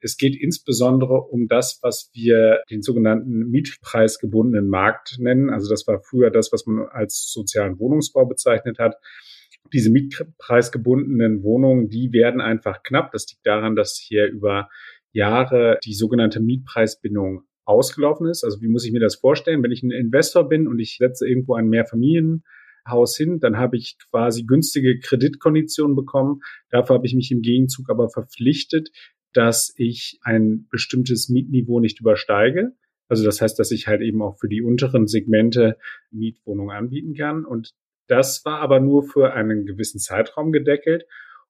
Es 0.00 0.16
geht 0.16 0.36
insbesondere 0.40 1.20
um 1.20 1.48
das, 1.48 1.78
was 1.82 2.10
wir 2.12 2.62
den 2.70 2.82
sogenannten 2.82 3.50
mietpreisgebundenen 3.50 4.68
Markt 4.68 5.16
nennen. 5.18 5.50
Also 5.50 5.68
das 5.68 5.86
war 5.86 6.00
früher 6.00 6.30
das, 6.30 6.52
was 6.52 6.66
man 6.66 6.86
als 6.88 7.30
sozialen 7.32 7.78
Wohnungsbau 7.78 8.24
bezeichnet 8.24 8.78
hat. 8.78 8.96
Diese 9.72 9.90
mietpreisgebundenen 9.90 11.42
Wohnungen, 11.42 11.88
die 11.88 12.12
werden 12.12 12.40
einfach 12.40 12.82
knapp. 12.82 13.12
Das 13.12 13.26
liegt 13.30 13.46
daran, 13.46 13.76
dass 13.76 13.96
hier 13.96 14.26
über 14.26 14.68
Jahre 15.12 15.78
die 15.84 15.94
sogenannte 15.94 16.40
Mietpreisbindung 16.40 17.42
ausgelaufen 17.64 18.26
ist. 18.26 18.44
Also 18.44 18.60
wie 18.60 18.68
muss 18.68 18.84
ich 18.84 18.92
mir 18.92 19.00
das 19.00 19.16
vorstellen? 19.16 19.62
Wenn 19.62 19.72
ich 19.72 19.82
ein 19.82 19.90
Investor 19.90 20.48
bin 20.48 20.66
und 20.66 20.78
ich 20.78 20.96
setze 20.98 21.28
irgendwo 21.28 21.54
ein 21.54 21.68
Mehrfamilienhaus 21.68 23.16
hin, 23.16 23.38
dann 23.40 23.56
habe 23.56 23.76
ich 23.76 23.96
quasi 24.10 24.44
günstige 24.44 24.98
Kreditkonditionen 24.98 25.96
bekommen. 25.96 26.40
Dafür 26.70 26.96
habe 26.96 27.06
ich 27.06 27.14
mich 27.14 27.30
im 27.30 27.42
Gegenzug 27.42 27.88
aber 27.90 28.08
verpflichtet, 28.08 28.90
dass 29.32 29.72
ich 29.76 30.18
ein 30.22 30.66
bestimmtes 30.70 31.28
Mietniveau 31.28 31.80
nicht 31.80 32.00
übersteige. 32.00 32.72
Also 33.08 33.24
das 33.24 33.40
heißt, 33.40 33.58
dass 33.58 33.70
ich 33.70 33.86
halt 33.88 34.00
eben 34.00 34.22
auch 34.22 34.38
für 34.38 34.48
die 34.48 34.62
unteren 34.62 35.06
Segmente 35.06 35.76
Mietwohnungen 36.10 36.74
anbieten 36.74 37.14
kann. 37.14 37.44
Und 37.44 37.72
das 38.08 38.44
war 38.44 38.60
aber 38.60 38.80
nur 38.80 39.04
für 39.04 39.32
einen 39.32 39.66
gewissen 39.66 40.00
Zeitraum 40.00 40.52
gedeckelt. 40.52 41.04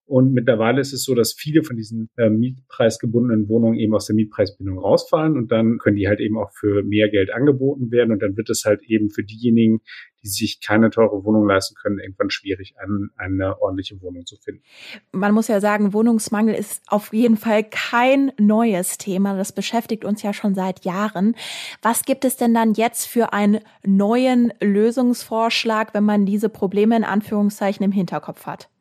Und 0.04 0.32
mittlerweile 0.32 0.80
ist 0.80 0.92
es 0.92 1.04
so, 1.04 1.14
dass 1.14 1.32
viele 1.32 1.62
von 1.62 1.76
diesen 1.76 2.10
äh, 2.16 2.28
mietpreisgebundenen 2.28 3.48
Wohnungen 3.48 3.78
eben 3.78 3.94
aus 3.94 4.06
der 4.06 4.16
Mietpreisbindung 4.16 4.78
rausfallen 4.78 5.36
und 5.36 5.52
dann 5.52 5.78
können 5.78 5.96
die 5.96 6.08
halt 6.08 6.20
eben 6.20 6.36
auch 6.36 6.50
für 6.52 6.82
mehr 6.82 7.08
Geld 7.08 7.32
angeboten 7.32 7.90
werden 7.90 8.12
und 8.12 8.20
dann 8.20 8.36
wird 8.36 8.50
es 8.50 8.64
halt 8.64 8.82
eben 8.82 9.10
für 9.10 9.22
diejenigen, 9.22 9.80
die 10.22 10.28
sich 10.28 10.60
keine 10.60 10.90
teure 10.90 11.24
Wohnung 11.24 11.46
leisten 11.46 11.74
können, 11.80 11.98
irgendwann 11.98 12.30
schwierig, 12.30 12.74
ein, 12.78 13.10
eine 13.16 13.60
ordentliche 13.60 14.00
Wohnung 14.00 14.26
zu 14.26 14.36
finden. 14.36 14.62
Man 15.12 15.34
muss 15.34 15.48
ja 15.48 15.60
sagen, 15.60 15.92
Wohnungsmangel 15.92 16.54
ist 16.54 16.82
auf 16.88 17.12
jeden 17.12 17.36
Fall 17.36 17.64
kein 17.64 18.32
neues 18.38 18.98
Thema. 18.98 19.36
Das 19.36 19.52
beschäftigt 19.52 20.04
uns 20.04 20.22
ja 20.22 20.32
schon 20.32 20.54
seit 20.54 20.84
Jahren. 20.84 21.34
Was 21.80 22.04
gibt 22.04 22.24
es 22.24 22.36
denn 22.36 22.54
dann 22.54 22.74
jetzt 22.74 23.06
für 23.06 23.32
einen 23.32 23.60
neuen 23.84 24.52
Lösungsvorschlag, 24.60 25.94
wenn 25.94 26.04
man 26.04 26.26
diese 26.26 26.48
Probleme 26.48 26.96
in 26.96 27.04
Anführungszeichen 27.04 27.84
im 27.84 27.92
Hinterkopf 27.92 28.46
hat? 28.46 28.71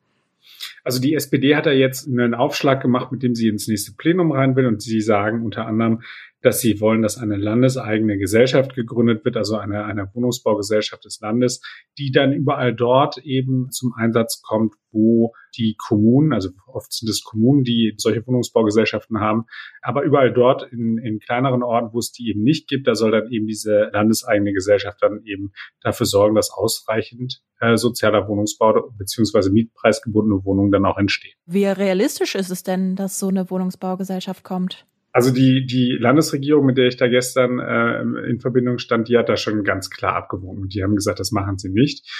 Also 0.84 1.00
die 1.00 1.14
SPD 1.14 1.56
hat 1.56 1.66
da 1.66 1.72
jetzt 1.72 2.06
einen 2.06 2.34
Aufschlag 2.34 2.80
gemacht, 2.82 3.12
mit 3.12 3.22
dem 3.22 3.34
sie 3.34 3.48
ins 3.48 3.68
nächste 3.68 3.92
Plenum 3.92 4.32
rein 4.32 4.56
will. 4.56 4.66
Und 4.66 4.82
sie 4.82 5.00
sagen 5.00 5.44
unter 5.44 5.66
anderem, 5.66 6.02
dass 6.42 6.60
sie 6.60 6.80
wollen, 6.80 7.02
dass 7.02 7.18
eine 7.18 7.36
landeseigene 7.36 8.18
Gesellschaft 8.18 8.74
gegründet 8.74 9.24
wird, 9.24 9.36
also 9.36 9.56
eine, 9.56 9.84
eine 9.84 10.10
Wohnungsbaugesellschaft 10.12 11.04
des 11.04 11.20
Landes, 11.20 11.62
die 11.98 12.10
dann 12.10 12.32
überall 12.32 12.74
dort 12.74 13.18
eben 13.18 13.70
zum 13.70 13.94
Einsatz 13.96 14.42
kommt, 14.42 14.74
wo 14.90 15.32
die 15.56 15.76
Kommunen, 15.78 16.32
also 16.32 16.50
oft 16.66 16.92
sind 16.92 17.08
es 17.08 17.22
Kommunen, 17.22 17.64
die 17.64 17.94
solche 17.96 18.26
Wohnungsbaugesellschaften 18.26 19.20
haben, 19.20 19.44
aber 19.80 20.02
überall 20.02 20.32
dort 20.32 20.70
in, 20.72 20.98
in 20.98 21.18
kleineren 21.20 21.62
Orten, 21.62 21.94
wo 21.94 21.98
es 21.98 22.12
die 22.12 22.28
eben 22.28 22.42
nicht 22.42 22.68
gibt, 22.68 22.86
da 22.86 22.94
soll 22.94 23.12
dann 23.12 23.30
eben 23.30 23.46
diese 23.46 23.90
landeseigene 23.92 24.52
Gesellschaft 24.52 24.98
dann 25.00 25.22
eben 25.24 25.52
dafür 25.80 26.06
sorgen, 26.06 26.34
dass 26.34 26.50
ausreichend 26.50 27.42
äh, 27.60 27.76
sozialer 27.76 28.28
Wohnungsbau 28.28 28.90
beziehungsweise 28.98 29.50
mietpreisgebundene 29.50 30.44
Wohnungen 30.44 30.72
dann 30.72 30.84
auch 30.84 30.98
entstehen. 30.98 31.34
Wie 31.46 31.66
realistisch 31.66 32.34
ist 32.34 32.50
es 32.50 32.62
denn, 32.62 32.96
dass 32.96 33.18
so 33.18 33.28
eine 33.28 33.50
Wohnungsbaugesellschaft 33.50 34.44
kommt? 34.44 34.86
Also 35.12 35.30
die, 35.30 35.66
die 35.66 35.96
Landesregierung, 35.98 36.64
mit 36.64 36.78
der 36.78 36.86
ich 36.86 36.96
da 36.96 37.06
gestern 37.06 37.58
äh, 37.58 38.00
in 38.30 38.40
Verbindung 38.40 38.78
stand, 38.78 39.08
die 39.08 39.18
hat 39.18 39.28
da 39.28 39.36
schon 39.36 39.62
ganz 39.62 39.90
klar 39.90 40.16
abgewogen. 40.16 40.62
Und 40.62 40.74
die 40.74 40.82
haben 40.82 40.96
gesagt, 40.96 41.20
das 41.20 41.32
machen 41.32 41.58
sie 41.58 41.68
nicht. 41.68 42.10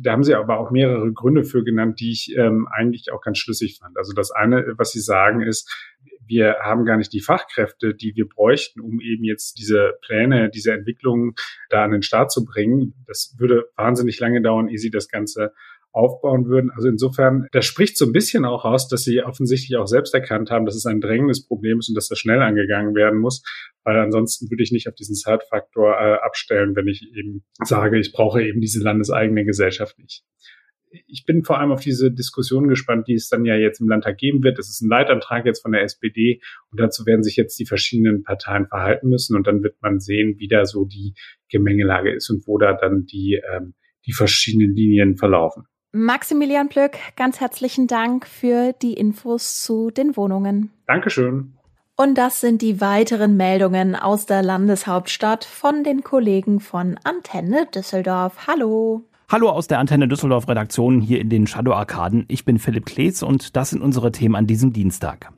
Da 0.00 0.12
haben 0.12 0.22
sie 0.22 0.34
aber 0.34 0.58
auch 0.58 0.70
mehrere 0.70 1.12
Gründe 1.12 1.44
für 1.44 1.64
genannt, 1.64 2.00
die 2.00 2.12
ich 2.12 2.34
ähm, 2.36 2.68
eigentlich 2.70 3.12
auch 3.12 3.20
ganz 3.20 3.38
schlüssig 3.38 3.78
fand. 3.80 3.96
Also 3.98 4.12
das 4.12 4.30
eine, 4.30 4.74
was 4.76 4.92
sie 4.92 5.00
sagen, 5.00 5.42
ist, 5.42 5.92
wir 6.24 6.56
haben 6.62 6.84
gar 6.84 6.96
nicht 6.96 7.12
die 7.12 7.20
Fachkräfte, 7.20 7.94
die 7.94 8.14
wir 8.14 8.28
bräuchten, 8.28 8.80
um 8.80 9.00
eben 9.00 9.24
jetzt 9.24 9.58
diese 9.58 9.94
Pläne, 10.00 10.48
diese 10.48 10.72
Entwicklungen 10.72 11.34
da 11.68 11.84
an 11.84 11.90
den 11.90 12.02
Start 12.02 12.30
zu 12.30 12.44
bringen. 12.44 12.94
Das 13.06 13.34
würde 13.38 13.66
wahnsinnig 13.76 14.18
lange 14.20 14.40
dauern, 14.40 14.68
ehe 14.68 14.78
sie 14.78 14.90
das 14.90 15.08
Ganze 15.08 15.52
aufbauen 15.92 16.46
würden. 16.46 16.70
Also 16.70 16.88
insofern, 16.88 17.46
das 17.52 17.66
spricht 17.66 17.96
so 17.96 18.06
ein 18.06 18.12
bisschen 18.12 18.44
auch 18.44 18.64
aus, 18.64 18.88
dass 18.88 19.04
sie 19.04 19.22
offensichtlich 19.22 19.76
auch 19.76 19.86
selbst 19.86 20.14
erkannt 20.14 20.50
haben, 20.50 20.64
dass 20.64 20.74
es 20.74 20.86
ein 20.86 21.00
drängendes 21.00 21.46
Problem 21.46 21.78
ist 21.78 21.88
und 21.88 21.94
dass 21.94 22.08
das 22.08 22.18
schnell 22.18 22.40
angegangen 22.40 22.94
werden 22.94 23.20
muss, 23.20 23.42
weil 23.84 23.98
ansonsten 23.98 24.50
würde 24.50 24.62
ich 24.62 24.72
nicht 24.72 24.88
auf 24.88 24.94
diesen 24.94 25.14
Zeitfaktor 25.14 25.92
äh, 25.92 26.14
abstellen, 26.24 26.74
wenn 26.76 26.88
ich 26.88 27.06
eben 27.14 27.44
sage, 27.62 27.98
ich 27.98 28.12
brauche 28.12 28.42
eben 28.42 28.60
diese 28.60 28.82
landeseigene 28.82 29.44
Gesellschaft 29.44 29.98
nicht. 29.98 30.24
Ich 31.06 31.24
bin 31.24 31.42
vor 31.42 31.58
allem 31.58 31.72
auf 31.72 31.80
diese 31.80 32.10
Diskussion 32.10 32.68
gespannt, 32.68 33.08
die 33.08 33.14
es 33.14 33.28
dann 33.28 33.46
ja 33.46 33.56
jetzt 33.56 33.80
im 33.80 33.88
Landtag 33.88 34.18
geben 34.18 34.42
wird. 34.42 34.58
Das 34.58 34.68
ist 34.68 34.82
ein 34.82 34.90
Leitantrag 34.90 35.46
jetzt 35.46 35.62
von 35.62 35.72
der 35.72 35.82
SPD 35.82 36.42
und 36.70 36.80
dazu 36.80 37.06
werden 37.06 37.22
sich 37.22 37.36
jetzt 37.36 37.58
die 37.58 37.64
verschiedenen 37.64 38.24
Parteien 38.24 38.66
verhalten 38.66 39.08
müssen 39.08 39.34
und 39.34 39.46
dann 39.46 39.62
wird 39.62 39.76
man 39.80 40.00
sehen, 40.00 40.38
wie 40.38 40.48
da 40.48 40.66
so 40.66 40.84
die 40.84 41.14
Gemengelage 41.48 42.12
ist 42.12 42.28
und 42.28 42.46
wo 42.46 42.58
da 42.58 42.74
dann 42.74 43.06
die, 43.06 43.40
ähm, 43.54 43.74
die 44.06 44.12
verschiedenen 44.12 44.74
Linien 44.74 45.16
verlaufen. 45.16 45.64
Maximilian 45.94 46.70
Plück, 46.70 46.96
ganz 47.16 47.38
herzlichen 47.38 47.86
Dank 47.86 48.26
für 48.26 48.72
die 48.72 48.94
Infos 48.94 49.62
zu 49.62 49.90
den 49.90 50.16
Wohnungen. 50.16 50.70
Dankeschön. 50.86 51.52
Und 51.96 52.16
das 52.16 52.40
sind 52.40 52.62
die 52.62 52.80
weiteren 52.80 53.36
Meldungen 53.36 53.94
aus 53.94 54.24
der 54.24 54.42
Landeshauptstadt 54.42 55.44
von 55.44 55.84
den 55.84 56.02
Kollegen 56.02 56.60
von 56.60 56.98
Antenne 57.04 57.66
Düsseldorf. 57.74 58.46
Hallo. 58.46 59.04
Hallo 59.28 59.50
aus 59.50 59.68
der 59.68 59.80
Antenne 59.80 60.08
Düsseldorf 60.08 60.48
Redaktion 60.48 61.02
hier 61.02 61.20
in 61.20 61.28
den 61.28 61.46
Shadow 61.46 61.74
Arkaden. 61.74 62.24
Ich 62.28 62.46
bin 62.46 62.58
Philipp 62.58 62.86
Klees 62.86 63.22
und 63.22 63.54
das 63.54 63.68
sind 63.68 63.82
unsere 63.82 64.12
Themen 64.12 64.34
an 64.34 64.46
diesem 64.46 64.72
Dienstag. 64.72 65.30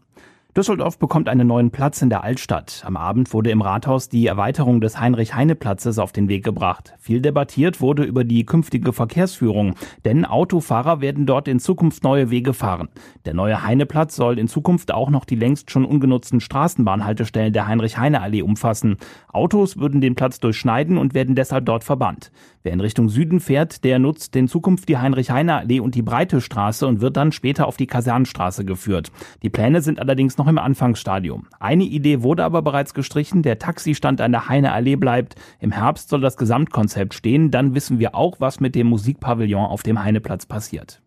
Düsseldorf 0.56 1.00
bekommt 1.00 1.28
einen 1.28 1.49
neuen 1.49 1.73
Platz 1.73 2.00
in 2.00 2.11
der 2.11 2.23
Altstadt. 2.23 2.84
Am 2.87 2.96
Abend 2.96 3.34
wurde 3.34 3.50
im 3.50 3.61
Rathaus 3.61 4.08
die 4.08 4.28
Erweiterung 4.28 4.80
des 4.80 5.00
Heinrich-Heine-Platzes 5.00 5.99
auf 5.99 6.12
den 6.12 6.28
Weg 6.28 6.44
gebracht. 6.44 6.94
Viel 7.00 7.20
debattiert 7.20 7.80
wurde 7.80 8.04
über 8.04 8.23
die 8.23 8.46
künftige 8.46 8.92
Verkehrsführung, 8.92 9.75
denn 10.04 10.25
Autofahrer 10.25 11.00
werden 11.00 11.26
dort 11.26 11.49
in 11.49 11.58
Zukunft 11.58 12.04
neue 12.04 12.30
Wege 12.30 12.54
fahren. 12.54 12.88
Der 13.25 13.34
neue 13.34 13.64
Heine-Platz 13.64 14.14
soll 14.14 14.38
in 14.38 14.46
Zukunft 14.46 14.94
auch 14.94 15.11
noch 15.11 15.25
die 15.25 15.34
längst 15.34 15.73
schon 15.73 15.84
ungenutzten 15.84 16.38
Straßenbahnhaltestellen 16.38 17.52
der 17.52 17.66
Heinrich-Heine-Allee 17.66 18.42
umfassen. 18.42 18.99
Autos 19.32 19.78
würden 19.78 20.00
den 20.00 20.14
Platz 20.14 20.38
durchschneiden 20.38 20.99
und 20.99 21.14
werden 21.14 21.34
deshalb 21.34 21.66
dort 21.66 21.82
verbannt. 21.82 22.30
Wer 22.62 22.73
in 22.73 22.80
Richtung 22.80 23.08
Süden 23.08 23.40
fährt, 23.40 23.82
der 23.82 23.99
nutzt 23.99 24.34
in 24.37 24.46
Zukunft 24.46 24.88
die 24.88 24.99
Heinrich-Heine-Allee 24.99 25.80
und 25.80 25.96
die 25.96 26.02
Breite 26.02 26.40
Straße 26.40 26.87
und 26.87 27.00
wird 27.00 27.16
dann 27.16 27.32
später 27.32 27.66
auf 27.66 27.76
die 27.76 27.88
Kasernenstraße 27.88 28.64
geführt. 28.64 29.11
Die 29.42 29.50
Pläne 29.50 29.82
sind 29.82 29.99
allerdings 29.99 30.38
noch 30.38 30.43
noch 30.44 30.50
im 30.50 30.58
Anfangsstadium. 30.58 31.46
Eine 31.58 31.84
Idee 31.84 32.22
wurde 32.22 32.44
aber 32.44 32.60
bereits 32.62 32.94
gestrichen, 32.94 33.42
der 33.42 33.58
Taxistand 33.58 34.20
an 34.20 34.32
der 34.32 34.48
Heine 34.48 34.72
Allee 34.72 34.96
bleibt. 34.96 35.36
Im 35.58 35.72
Herbst 35.72 36.10
soll 36.10 36.20
das 36.20 36.36
Gesamtkonzept 36.36 37.14
stehen, 37.14 37.50
dann 37.50 37.74
wissen 37.74 37.98
wir 37.98 38.14
auch, 38.14 38.40
was 38.40 38.60
mit 38.60 38.74
dem 38.74 38.88
Musikpavillon 38.88 39.64
auf 39.64 39.82
dem 39.82 40.02
Heineplatz 40.02 40.46
passiert. 40.46 41.00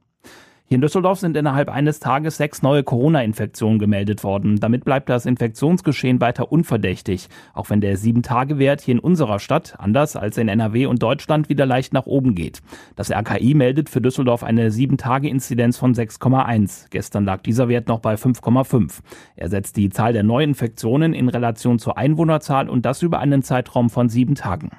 Hier 0.70 0.76
in 0.76 0.82
Düsseldorf 0.82 1.20
sind 1.20 1.38
innerhalb 1.38 1.70
eines 1.70 2.02
Tages 2.02 2.36
sechs 2.36 2.62
neue 2.62 2.84
Corona-Infektionen 2.84 3.80
gemeldet 3.80 4.26
worden. 4.26 4.60
Damit 4.60 4.84
bleibt 4.84 5.08
das 5.08 5.26
Infektionsgeschehen 5.26 6.20
weiter 6.20 6.52
unverdächtig, 6.52 7.30
auch 7.54 7.70
wenn 7.70 7.80
der 7.80 7.96
Sieben-Tage-Wert 7.96 8.82
hier 8.82 8.96
in 8.96 9.00
unserer 9.00 9.40
Stadt, 9.40 9.76
anders 9.78 10.18
als 10.18 10.38
in 10.38 10.50
NRW 10.50 10.88
und 10.88 11.02
Deutschland, 11.02 11.48
wieder 11.48 11.66
leicht 11.66 11.94
nach 11.94 12.06
oben 12.06 12.36
geht. 12.36 12.62
Das 12.98 13.10
RKI 13.10 13.54
meldet 13.54 13.90
für 13.90 14.02
Düsseldorf 14.02 14.44
eine 14.44 14.70
Sieben-Tage-Inzidenz 14.70 15.78
von 15.78 15.94
6,1. 15.94 16.88
Gestern 16.90 17.24
lag 17.24 17.44
dieser 17.44 17.70
Wert 17.70 17.88
noch 17.88 18.00
bei 18.00 18.16
5,5. 18.16 19.00
Er 19.38 19.48
setzt 19.48 19.78
die 19.78 19.90
Zahl 19.90 20.12
der 20.12 20.24
Neuinfektionen 20.24 21.14
in 21.14 21.30
Relation 21.30 21.80
zur 21.80 21.98
Einwohnerzahl 21.98 22.68
und 22.68 22.86
das 22.86 23.02
über 23.04 23.20
einen 23.20 23.42
Zeitraum 23.42 23.90
von 23.90 24.10
sieben 24.10 24.36
Tagen. 24.36 24.72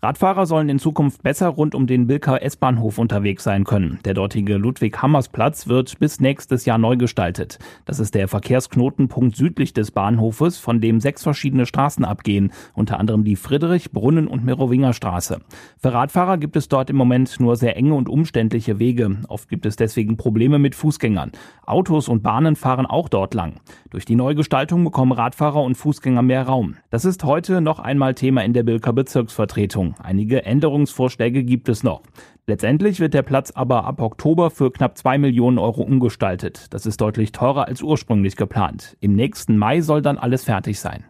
Radfahrer 0.00 0.46
sollen 0.46 0.68
in 0.68 0.78
Zukunft 0.78 1.24
besser 1.24 1.48
rund 1.48 1.74
um 1.74 1.88
den 1.88 2.06
Bilker 2.06 2.40
S-Bahnhof 2.40 2.98
unterwegs 2.98 3.42
sein 3.42 3.64
können. 3.64 3.98
Der 4.04 4.14
dortige 4.14 4.56
Ludwig-Hammers-Platz 4.56 5.66
wird 5.66 5.98
bis 5.98 6.20
nächstes 6.20 6.66
Jahr 6.66 6.78
neu 6.78 6.96
gestaltet. 6.96 7.58
Das 7.84 7.98
ist 7.98 8.14
der 8.14 8.28
Verkehrsknotenpunkt 8.28 9.34
südlich 9.34 9.72
des 9.72 9.90
Bahnhofes, 9.90 10.58
von 10.58 10.80
dem 10.80 11.00
sechs 11.00 11.24
verschiedene 11.24 11.66
Straßen 11.66 12.04
abgehen, 12.04 12.52
unter 12.74 13.00
anderem 13.00 13.24
die 13.24 13.34
Friedrich-, 13.34 13.90
Brunnen- 13.90 14.28
und 14.28 14.44
Merowinger 14.44 14.92
Straße. 14.92 15.40
Für 15.78 15.92
Radfahrer 15.92 16.38
gibt 16.38 16.54
es 16.54 16.68
dort 16.68 16.90
im 16.90 16.96
Moment 16.96 17.40
nur 17.40 17.56
sehr 17.56 17.76
enge 17.76 17.94
und 17.94 18.08
umständliche 18.08 18.78
Wege. 18.78 19.16
Oft 19.26 19.48
gibt 19.48 19.66
es 19.66 19.74
deswegen 19.74 20.16
Probleme 20.16 20.60
mit 20.60 20.76
Fußgängern. 20.76 21.32
Autos 21.66 22.08
und 22.08 22.22
Bahnen 22.22 22.54
fahren 22.54 22.86
auch 22.86 23.08
dort 23.08 23.34
lang. 23.34 23.54
Durch 23.90 24.04
die 24.04 24.14
Neugestaltung 24.14 24.84
bekommen 24.84 25.10
Radfahrer 25.10 25.60
und 25.60 25.74
Fußgänger 25.74 26.22
mehr 26.22 26.44
Raum. 26.44 26.76
Das 26.90 27.04
ist 27.04 27.24
heute 27.24 27.60
noch 27.60 27.80
einmal 27.80 28.14
Thema 28.14 28.44
in 28.44 28.52
der 28.52 28.62
Bilker 28.62 28.92
Bezirksvertretung. 28.92 29.87
Einige 30.02 30.44
Änderungsvorschläge 30.44 31.44
gibt 31.44 31.68
es 31.68 31.82
noch. 31.82 32.02
Letztendlich 32.46 33.00
wird 33.00 33.14
der 33.14 33.22
Platz 33.22 33.50
aber 33.50 33.84
ab 33.84 34.00
Oktober 34.00 34.50
für 34.50 34.72
knapp 34.72 34.96
zwei 34.96 35.18
Millionen 35.18 35.58
Euro 35.58 35.82
umgestaltet. 35.82 36.66
Das 36.72 36.86
ist 36.86 37.00
deutlich 37.00 37.32
teurer 37.32 37.66
als 37.66 37.82
ursprünglich 37.82 38.36
geplant. 38.36 38.96
Im 39.00 39.14
nächsten 39.14 39.58
Mai 39.58 39.80
soll 39.80 40.02
dann 40.02 40.18
alles 40.18 40.44
fertig 40.44 40.80
sein. 40.80 41.04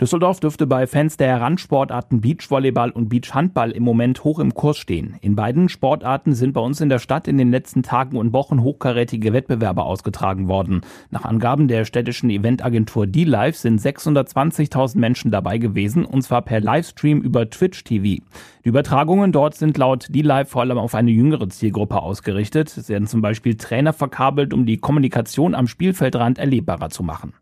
Düsseldorf 0.00 0.38
dürfte 0.38 0.68
bei 0.68 0.86
Fans 0.86 1.16
der 1.16 1.40
Randsportarten 1.40 2.20
Beachvolleyball 2.20 2.92
und 2.92 3.08
Beachhandball 3.08 3.72
im 3.72 3.82
Moment 3.82 4.22
hoch 4.22 4.38
im 4.38 4.54
Kurs 4.54 4.78
stehen. 4.78 5.16
In 5.22 5.34
beiden 5.34 5.68
Sportarten 5.68 6.34
sind 6.34 6.52
bei 6.52 6.60
uns 6.60 6.80
in 6.80 6.88
der 6.88 7.00
Stadt 7.00 7.26
in 7.26 7.36
den 7.36 7.50
letzten 7.50 7.82
Tagen 7.82 8.16
und 8.16 8.32
Wochen 8.32 8.62
hochkarätige 8.62 9.32
Wettbewerbe 9.32 9.82
ausgetragen 9.82 10.46
worden. 10.46 10.82
Nach 11.10 11.24
Angaben 11.24 11.66
der 11.66 11.84
städtischen 11.84 12.30
Eventagentur 12.30 13.08
D-Live 13.08 13.56
sind 13.56 13.80
620.000 13.80 14.98
Menschen 14.98 15.32
dabei 15.32 15.58
gewesen, 15.58 16.04
und 16.04 16.22
zwar 16.22 16.42
per 16.42 16.60
Livestream 16.60 17.20
über 17.20 17.50
Twitch 17.50 17.82
TV. 17.82 18.22
Die 18.64 18.68
Übertragungen 18.68 19.32
dort 19.32 19.56
sind 19.56 19.78
laut 19.78 20.06
D-Live 20.14 20.48
vor 20.48 20.62
allem 20.62 20.78
auf 20.78 20.94
eine 20.94 21.10
jüngere 21.10 21.48
Zielgruppe 21.48 22.00
ausgerichtet. 22.00 22.76
Es 22.76 22.88
werden 22.88 23.08
zum 23.08 23.20
Beispiel 23.20 23.56
Trainer 23.56 23.92
verkabelt, 23.92 24.54
um 24.54 24.64
die 24.64 24.76
Kommunikation 24.76 25.56
am 25.56 25.66
Spielfeldrand 25.66 26.38
erlebbarer 26.38 26.90
zu 26.90 27.02
machen. 27.02 27.32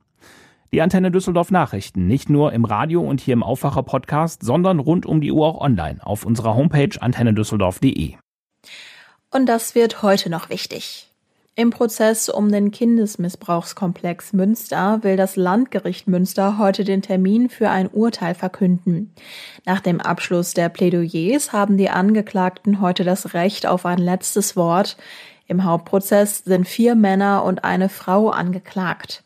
Die 0.73 0.83
Antenne 0.83 1.11
Düsseldorf 1.11 1.51
Nachrichten, 1.51 2.07
nicht 2.07 2.29
nur 2.29 2.53
im 2.53 2.65
Radio 2.65 3.01
und 3.03 3.21
hier 3.21 3.35
im 3.35 3.43
Aufwacher 3.43 3.83
Podcast, 3.83 4.43
sondern 4.43 4.81
rund 4.81 5.07
um 5.07 5.21
die 5.21 5.33
Uhr 5.33 5.47
auch 5.47 5.61
online 5.61 6.01
auf 6.03 6.27
unserer 6.27 6.55
Homepage 6.55 7.01
antennedüsseldorf.de. 7.01 8.15
Und 9.31 9.47
das 9.47 9.75
wird 9.75 10.03
heute 10.03 10.31
noch 10.31 10.51
wichtig. 10.51 11.09
Im 11.59 11.71
Prozess 11.71 12.29
um 12.29 12.53
den 12.53 12.71
Kindesmissbrauchskomplex 12.71 14.35
Münster 14.35 15.03
will 15.03 15.17
das 15.17 15.37
Landgericht 15.37 16.07
Münster 16.07 16.59
heute 16.59 16.85
den 16.85 17.01
Termin 17.01 17.49
für 17.49 17.71
ein 17.71 17.89
Urteil 17.89 18.35
verkünden. 18.35 19.15
Nach 19.65 19.81
dem 19.81 20.01
Abschluss 20.01 20.53
der 20.53 20.69
Plädoyers 20.69 21.53
haben 21.53 21.79
die 21.79 21.89
Angeklagten 21.89 22.83
heute 22.83 23.05
das 23.05 23.33
Recht 23.33 23.67
auf 23.67 23.87
ein 23.87 23.99
letztes 23.99 24.55
Wort. 24.55 24.99
Im 25.47 25.65
Hauptprozess 25.65 26.45
sind 26.45 26.69
vier 26.69 26.95
Männer 26.95 27.43
und 27.45 27.65
eine 27.65 27.89
Frau 27.89 28.29
angeklagt. 28.29 29.25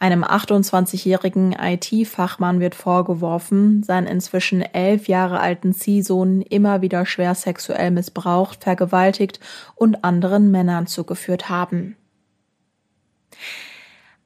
Einem 0.00 0.22
28-jährigen 0.22 1.52
IT-Fachmann 1.52 2.60
wird 2.60 2.76
vorgeworfen, 2.76 3.82
seinen 3.82 4.06
inzwischen 4.06 4.62
elf 4.62 5.08
Jahre 5.08 5.40
alten 5.40 5.74
Ziehsohn 5.74 6.40
immer 6.40 6.82
wieder 6.82 7.04
schwer 7.04 7.34
sexuell 7.34 7.90
missbraucht, 7.90 8.62
vergewaltigt 8.62 9.40
und 9.74 10.04
anderen 10.04 10.52
Männern 10.52 10.86
zugeführt 10.86 11.48
haben. 11.48 11.96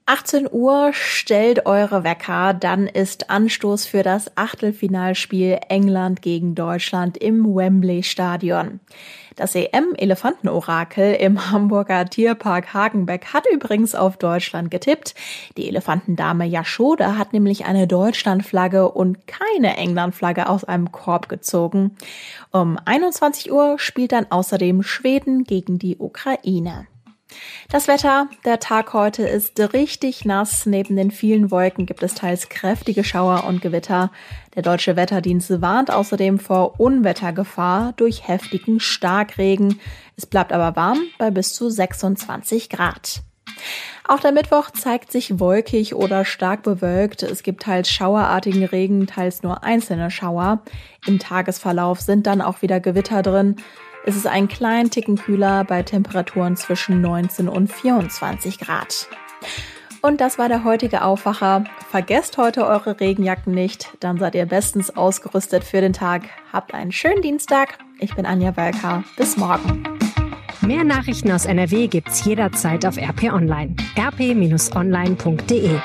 18 0.05 0.49
Uhr 0.51 0.91
stellt 0.91 1.65
eure 1.65 2.03
Wecker, 2.03 2.53
dann 2.53 2.87
ist 2.87 3.29
Anstoß 3.29 3.85
für 3.85 4.03
das 4.03 4.35
Achtelfinalspiel 4.35 5.59
England 5.69 6.21
gegen 6.21 6.55
Deutschland 6.55 7.17
im 7.17 7.45
Wembley 7.55 8.03
Stadion. 8.03 8.81
Das 9.37 9.55
EM-Elefantenorakel 9.55 11.13
im 11.15 11.49
Hamburger 11.51 12.05
Tierpark 12.05 12.73
Hagenbeck 12.73 13.33
hat 13.33 13.45
übrigens 13.51 13.95
auf 13.95 14.17
Deutschland 14.17 14.69
getippt. 14.71 15.15
Die 15.57 15.69
Elefantendame 15.69 16.45
Yashoda 16.45 17.17
hat 17.17 17.31
nämlich 17.31 17.65
eine 17.65 17.87
Deutschlandflagge 17.87 18.91
und 18.91 19.25
keine 19.25 19.77
Englandflagge 19.77 20.49
aus 20.49 20.65
einem 20.65 20.91
Korb 20.91 21.29
gezogen. 21.29 21.95
Um 22.51 22.77
21 22.83 23.51
Uhr 23.51 23.79
spielt 23.79 24.11
dann 24.11 24.27
außerdem 24.29 24.83
Schweden 24.83 25.45
gegen 25.45 25.79
die 25.79 25.97
Ukraine. 25.97 26.87
Das 27.69 27.87
Wetter, 27.87 28.27
der 28.45 28.59
Tag 28.59 28.93
heute 28.93 29.23
ist 29.23 29.59
richtig 29.73 30.25
nass. 30.25 30.65
Neben 30.65 30.95
den 30.95 31.11
vielen 31.11 31.51
Wolken 31.51 31.85
gibt 31.85 32.03
es 32.03 32.15
teils 32.15 32.49
kräftige 32.49 33.03
Schauer 33.03 33.45
und 33.45 33.61
Gewitter. 33.61 34.11
Der 34.55 34.63
deutsche 34.63 34.95
Wetterdienst 34.95 35.61
warnt 35.61 35.91
außerdem 35.91 36.39
vor 36.39 36.79
Unwettergefahr 36.79 37.93
durch 37.97 38.27
heftigen 38.27 38.79
Starkregen. 38.79 39.79
Es 40.15 40.25
bleibt 40.25 40.53
aber 40.53 40.75
warm 40.75 40.99
bei 41.17 41.31
bis 41.31 41.53
zu 41.53 41.69
26 41.69 42.69
Grad. 42.69 43.23
Auch 44.05 44.19
der 44.19 44.33
Mittwoch 44.33 44.69
zeigt 44.71 45.11
sich 45.11 45.39
wolkig 45.39 45.95
oder 45.95 46.25
stark 46.25 46.63
bewölkt. 46.63 47.23
Es 47.23 47.41
gibt 47.41 47.63
teils 47.63 47.89
schauerartigen 47.89 48.65
Regen, 48.65 49.07
teils 49.07 49.43
nur 49.43 49.63
einzelne 49.63 50.11
Schauer. 50.11 50.61
Im 51.05 51.19
Tagesverlauf 51.19 52.01
sind 52.01 52.27
dann 52.27 52.41
auch 52.41 52.61
wieder 52.61 52.79
Gewitter 52.79 53.21
drin. 53.21 53.55
Es 54.05 54.17
ist 54.17 54.27
ein 54.27 54.49
kleinen 54.49 54.89
Ticken 54.89 55.15
kühler 55.15 55.63
bei 55.63 55.81
Temperaturen 55.81 56.57
zwischen 56.57 56.99
19 56.99 57.47
und 57.47 57.71
24 57.71 58.59
Grad. 58.59 59.07
Und 60.01 60.19
das 60.19 60.37
war 60.37 60.49
der 60.49 60.65
heutige 60.65 61.03
Aufwacher. 61.03 61.63
Vergesst 61.89 62.37
heute 62.37 62.67
eure 62.67 62.99
Regenjacken 62.99 63.53
nicht, 63.53 63.93
dann 64.01 64.17
seid 64.17 64.35
ihr 64.35 64.45
bestens 64.45 64.89
ausgerüstet 64.97 65.63
für 65.63 65.79
den 65.79 65.93
Tag. 65.93 66.23
Habt 66.51 66.73
einen 66.73 66.91
schönen 66.91 67.21
Dienstag. 67.21 67.77
Ich 67.99 68.13
bin 68.13 68.25
Anja 68.25 68.57
Welka. 68.57 69.05
Bis 69.15 69.37
morgen. 69.37 69.83
Mehr 70.59 70.83
Nachrichten 70.83 71.31
aus 71.31 71.45
NRW 71.45 71.87
gibt's 71.87 72.25
jederzeit 72.25 72.85
auf 72.85 72.97
RP 72.97 73.31
Online. 73.31 73.75
rp-online.de 73.97 75.79